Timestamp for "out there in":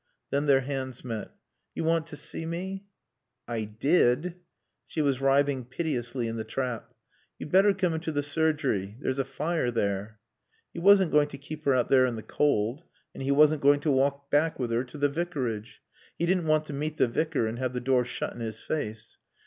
11.75-12.15